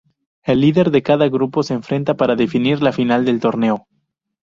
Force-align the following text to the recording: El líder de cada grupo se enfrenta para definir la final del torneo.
El 0.43 0.61
líder 0.61 0.89
de 0.89 1.03
cada 1.03 1.27
grupo 1.29 1.61
se 1.61 1.75
enfrenta 1.75 2.15
para 2.17 2.35
definir 2.35 2.81
la 2.81 2.91
final 2.91 3.23
del 3.23 3.39
torneo. 3.39 3.85